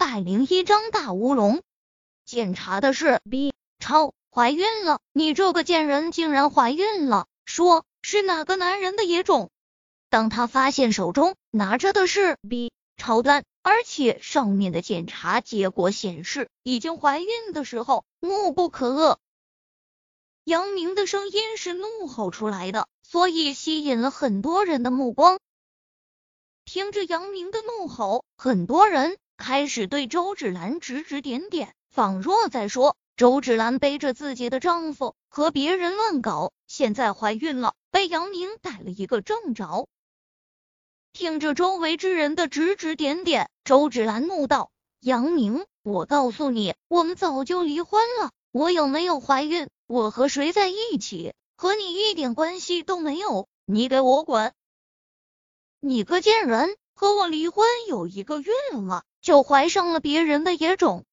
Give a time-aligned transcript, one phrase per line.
[0.00, 1.60] 百零一张大乌龙。
[2.24, 7.26] 检查的是 B 超怀孕了，你这个贱人竟然怀孕了！
[7.44, 9.50] 说是哪个男人的野种？
[10.08, 19.18] 当他发现手中拿着的是 B 超单，而且上面的检查结果显示已经怀孕的时候，怒不可遏。
[20.44, 25.38] 杨明的声音是怒吼出来的，所以吸引了很多人的目光。
[26.64, 32.96] 听着杨明的怒吼，很多人开始对周芷兰指指点点，仿若在说。
[33.16, 39.88] 周芷兰背着自己的丈夫和别人乱搞，现在怀孕了，被杨明逮了一个正着。
[41.12, 48.30] 听着周围之人的指指点点，周芷兰怒道：“杨明，我告诉你，我们早就离婚了。
[48.52, 53.48] 我有没有怀孕，我和谁在一起，和你一点关系都没有。
[53.64, 54.52] 你给我滚！
[55.80, 61.04] 你个贱人，和我离婚有一个月了，就怀上了别人的野种。”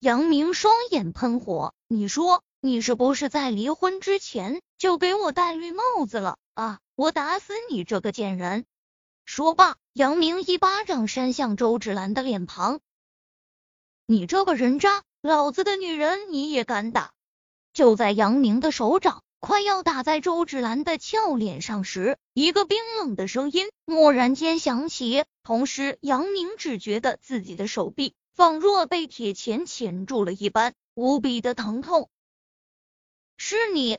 [0.00, 6.80] 杨明双眼喷火，你说你是不是在离婚之前就给我戴绿帽子了啊？
[6.94, 8.64] 我打死你这个贱人！
[9.24, 12.80] 说罢，杨明一巴掌扇向周芷兰的脸庞。
[14.06, 17.12] 你这个人渣，老子的女人你也敢打？
[17.72, 28.14] 就在杨明的手掌快要打在周芷兰的俏脸上时，一个冰冷的声音蓦然间响起，同时杨明只觉得自己的手臂。
[28.34, 32.08] 仿若被铁钳钳住了一般，无比的疼痛。
[33.36, 33.98] 是你，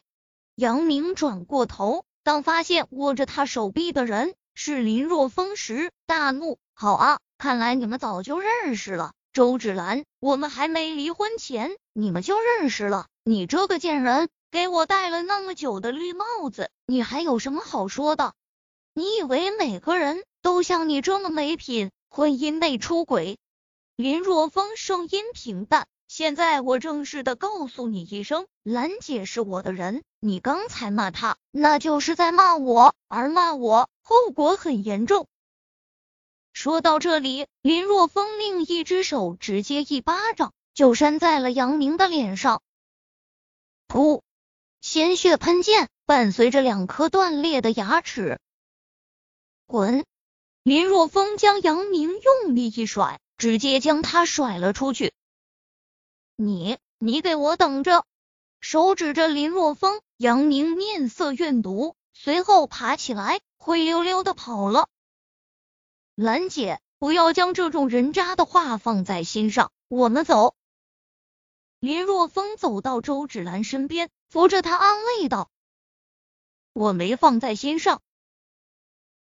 [0.56, 9.12] 杨明转过头，当发现握着他手臂的人是林若风时，大怒：好啊，看来你们早就认识了。
[9.34, 13.08] 周芷兰，我们还没离婚前，你们就认识了。
[13.26, 18.34] 你这个贱人，给我戴了那么久的绿帽子，你还有什么好说的？
[18.94, 23.38] 你以为每个人都像你这么没品，婚姻内出轨？
[23.96, 35.28] 林若风声音平淡，现在我正式的告诉你一声，兰姐是我的人，你刚才骂她，那就是在骂我，而骂我后果很严重。
[36.54, 42.62] 说到这里，林若风另一只手直接一巴掌就扇在了杨明的脸上，
[43.88, 44.22] 噗，
[44.82, 48.40] 鲜血喷溅，伴随着两颗断裂的牙齿。
[49.66, 50.06] 滚！
[50.64, 53.20] 林若风将杨明用力一甩。
[53.40, 55.14] 直接将他甩了出去。
[56.36, 58.06] 你，你给我等着！
[58.60, 64.90] 手指着林若风，杨明面色怨毒，随后爬起来，灰溜溜的跑了。
[66.16, 70.54] 兰姐，不要将这种人渣的话放在心上，我们走。
[71.80, 75.50] 林若风走到周芷兰身边，扶着他安慰道
[76.74, 78.02] ：“我没放在心上。”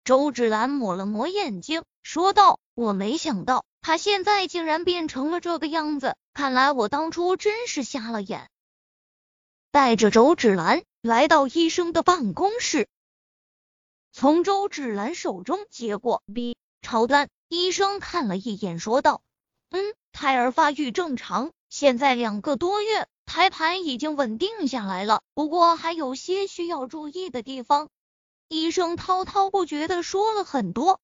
[0.04, 8.48] 周芷兰抹了抹眼睛，说道：“我没想到。”他现在竟然变成了这个样子，看来我当初真是瞎了眼。
[9.72, 12.88] 带着周芷兰来到医生的办公室，
[14.12, 19.20] 从周芷兰手中接过 B 超单，医生看了一眼，说道
[19.70, 27.88] ：“嗯，胎儿发育正常，现在两个多月，胎盘已经稳定下来了，不过还有些需要注意的地方。”
[28.46, 31.00] 医生滔滔不绝的说了很多。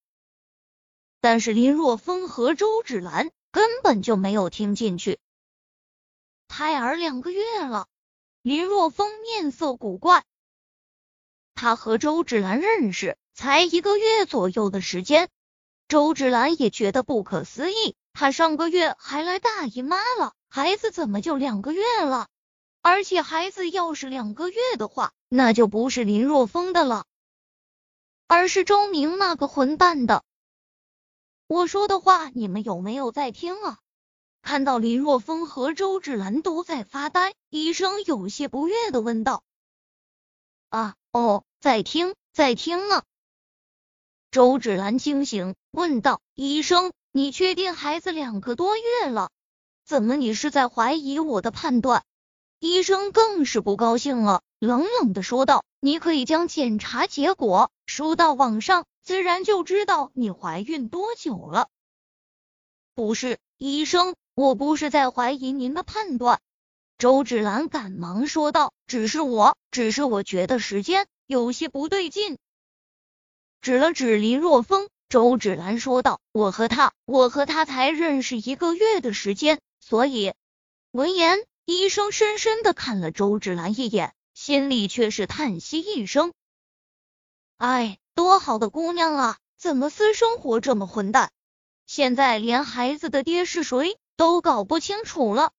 [1.23, 5.19] 但是林若风和周芷兰根本就没有听进去。
[6.49, 7.87] 胎儿两个月了，
[8.43, 10.23] 林若风面色古怪。
[11.55, 15.31] 他和周芷兰认识才一个月左右的时间，
[15.89, 17.97] 周芷兰也觉得不可思议。
[18.13, 22.29] 她上个月还来大姨妈了，孩子怎么就两个月了？
[22.83, 27.07] 而且孩子要是两个月的话，那就不是林若风的了，
[28.27, 30.25] 而是周明那个混蛋的。
[31.47, 33.79] 我说的话，你们有没有在听啊？
[34.43, 39.43] 看到林若风和周芷兰都在发呆，医生有些不悦的问道
[40.71, 43.03] ：“啊，哦，在听，在听呢。”
[44.31, 49.31] 周芷兰惊醒，问道：“医生，你确定孩子两个多月了？
[49.87, 52.05] 怎么你是在怀疑我的判断？”
[52.61, 61.69] 医生更是不高兴了，冷冷的说道：“你可以将检查结果输到网上。”自然就知道你怀孕多久了。
[62.95, 66.41] 不是，医生，我不是在怀疑您的判断。
[66.99, 72.37] 周芷兰赶忙说道：“只是我，只是我觉得时间有些不对劲。”
[73.61, 80.35] 指了指林若风，周芷兰说道：“我和他，我和他才认识一个月的时间，所以……”
[80.93, 86.33] 闻言，医生深深的看了周芷兰一眼，心里却是叹息一声
[87.59, 91.31] ：“哎。”多好的姑娘啊，怎么私生活这么混蛋？
[91.87, 95.53] 现在连孩子的爹是谁都搞不清楚了。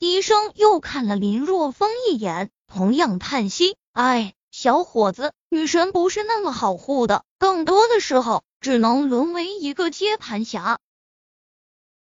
[0.00, 10.80] 医生又看了林若风一眼，同样叹息：“哎，小伙子，女神不是那么好护的，更多的时候只能沦为一个接盘侠。”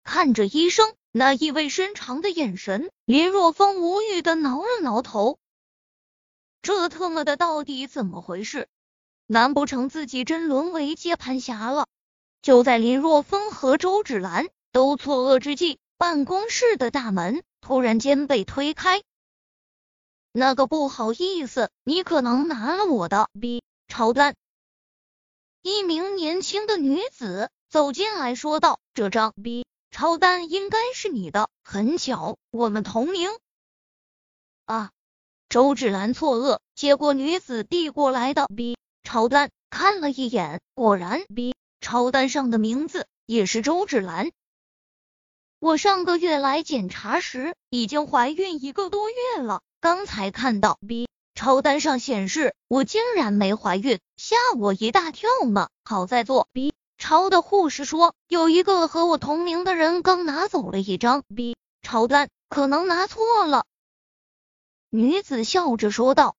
[0.03, 5.37] 看着医生那意味深长的眼神，林若风无语的挠了挠头
[6.62, 8.69] ：“这特么的到底怎么回事？
[9.26, 11.87] 难不成自己真沦为接盘侠了？”
[12.41, 17.43] 就在林若风和周芷兰都错愕之际，办公室的大门。
[17.61, 19.03] 突然间被推开，
[20.38, 24.37] 那个不好意思，你可能拿了我的 B 超单。
[25.62, 33.31] 一名年轻的女子走进来说道：“这张 B 超单应该是你的，很巧，我们同名。”
[34.67, 34.91] 啊！
[35.49, 44.31] 周芷兰错愕，接过女子递过来的 B 超单，看了一眼，果然 B 超单上的名字也是周芷兰。
[45.61, 55.69] 我上个月来检查时已经怀孕一个多月了，刚才看到 B 超单上显示我竟然没怀孕，吓我一大跳呢。
[55.85, 63.65] 好在做 B 超的护士说，有一个和我同名的人刚拿走了一张 B 超单，可能拿错了。
[64.91, 66.35] 女子笑着说道。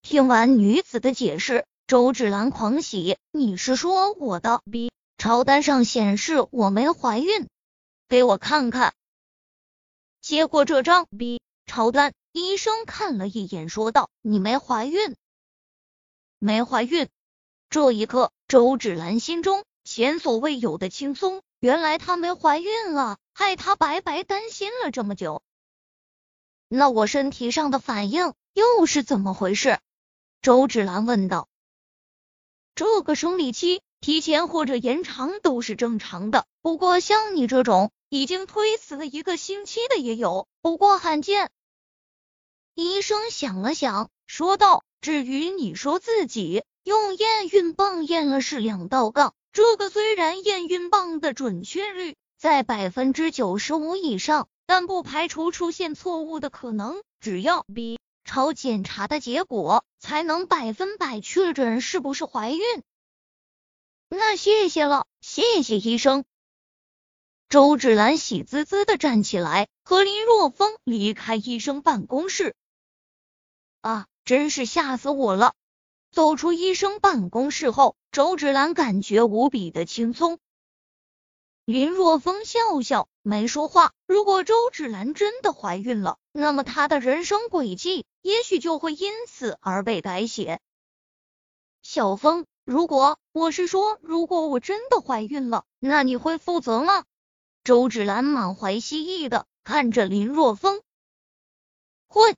[0.00, 7.48] 听完女子的解释，周芷兰狂喜：“你是说我的 B 超单上显示我没怀孕？”
[8.08, 8.94] 给我看看。
[10.22, 15.16] 接过这张 B 超丹，医生看了一眼，说道：“你没怀孕，
[16.38, 17.08] 没怀孕。”
[17.70, 21.42] 这一刻，周芷兰心中前所未有的轻松。
[21.60, 25.42] 原来她没怀孕了，害她白白担心了这么久。
[26.68, 29.78] 那我身体上的反应又是怎么回事？
[30.42, 31.48] 周芷兰问道。
[32.74, 33.82] 这个生理期。
[34.00, 41.50] 提前或者延长都是正常的，不过像你这种已经推迟了一个星期的也有，不过罕见。
[42.74, 57.00] 医生想了想，说道：“至于你说自己用验孕棒验了是两道杠，这个虽然验孕棒的准确率在百分之九十五以上，但不排除出现错误的可能。
[57.20, 62.60] 只要 B 超检查的结果，才能百分百确诊是不是怀孕。”
[64.10, 66.24] 那谢谢了，谢谢医生。
[67.48, 72.56] 周芷兰喜滋滋的站起来，和林若风离开医生办公室。
[73.84, 75.52] 啊，真是吓死我了！
[76.10, 80.38] 走出医生办公室后，周芷兰感觉无比的轻松。
[81.66, 83.92] 林若风笑笑，没说话。
[84.06, 90.60] 如果周芷兰真的怀孕了，那么她的人生轨迹也许就会因此而被改写。
[91.82, 92.46] 小风。
[92.64, 97.04] 如果我是说，如果我真的怀孕了，那你会负责吗？
[97.64, 100.80] 周芷兰满怀希冀的看着林若风。
[102.08, 102.34] 会。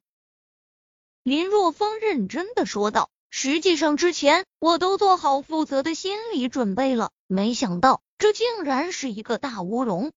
[1.27, 3.11] 林若风认真的说道。
[3.31, 10.13] 实际上之前我都做好负责的心理准备了，没想到这竟然是一个大乌龙。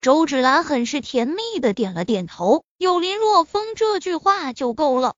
[0.00, 5.16] 周芷兰很是甜蜜的点了点头，有林若风这句话就够了。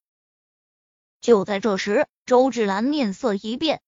[1.20, 3.82] 就在这时，周芷兰面色一变，